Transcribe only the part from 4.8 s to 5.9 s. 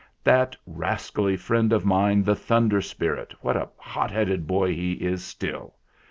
is still